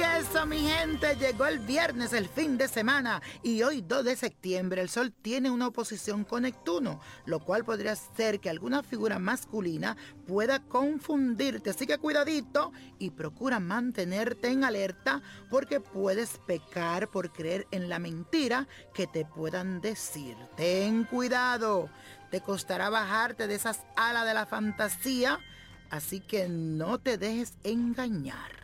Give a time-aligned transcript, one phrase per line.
[0.00, 4.80] eso, mi gente, llegó el viernes, el fin de semana, y hoy 2 de septiembre
[4.80, 9.96] el Sol tiene una oposición con Neptuno, lo cual podría ser que alguna figura masculina
[10.26, 11.70] pueda confundirte.
[11.70, 15.20] Así que cuidadito y procura mantenerte en alerta
[15.50, 20.36] porque puedes pecar por creer en la mentira que te puedan decir.
[20.56, 21.90] Ten cuidado,
[22.30, 25.38] te costará bajarte de esas alas de la fantasía,
[25.90, 28.61] así que no te dejes engañar.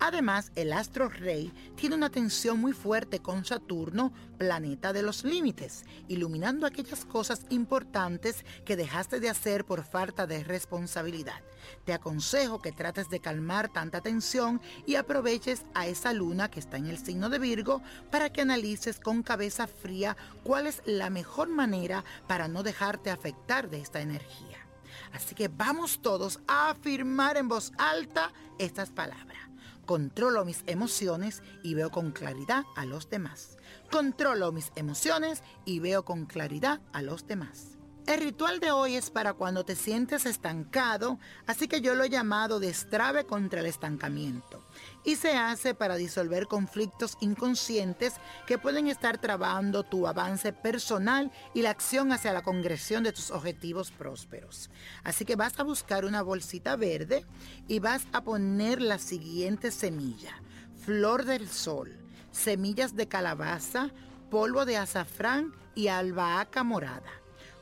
[0.00, 5.84] Además, el astro rey tiene una tensión muy fuerte con Saturno, planeta de los límites,
[6.08, 11.42] iluminando aquellas cosas importantes que dejaste de hacer por falta de responsabilidad.
[11.84, 16.78] Te aconsejo que trates de calmar tanta tensión y aproveches a esa luna que está
[16.78, 21.50] en el signo de Virgo para que analices con cabeza fría cuál es la mejor
[21.50, 24.66] manera para no dejarte afectar de esta energía.
[25.12, 29.50] Así que vamos todos a afirmar en voz alta estas palabras.
[29.90, 33.58] Controlo mis emociones y veo con claridad a los demás.
[33.90, 37.76] Controlo mis emociones y veo con claridad a los demás.
[38.06, 41.18] El ritual de hoy es para cuando te sientes estancado,
[41.48, 44.59] así que yo lo he llamado destrave contra el estancamiento
[45.04, 48.14] y se hace para disolver conflictos inconscientes
[48.46, 53.30] que pueden estar trabando tu avance personal y la acción hacia la congresión de tus
[53.30, 54.70] objetivos prósperos.
[55.04, 57.24] Así que vas a buscar una bolsita verde
[57.68, 60.42] y vas a poner la siguiente semilla.
[60.84, 61.96] Flor del sol,
[62.30, 63.90] semillas de calabaza,
[64.30, 67.10] polvo de azafrán y albahaca morada.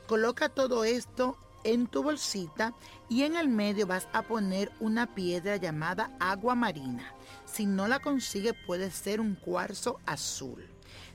[0.07, 2.73] Coloca todo esto en tu bolsita
[3.09, 7.13] y en el medio vas a poner una piedra llamada agua marina.
[7.45, 10.67] Si no la consigue puede ser un cuarzo azul.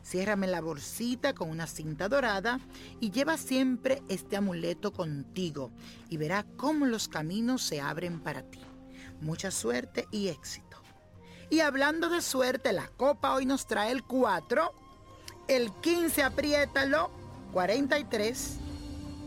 [0.05, 2.61] Ciérrame la bolsita con una cinta dorada
[3.01, 5.71] y lleva siempre este amuleto contigo
[6.11, 8.61] y verá cómo los caminos se abren para ti.
[9.21, 10.83] Mucha suerte y éxito.
[11.49, 14.73] Y hablando de suerte, la copa hoy nos trae el 4,
[15.49, 17.11] el 15 apriétalo,
[17.53, 18.59] 43,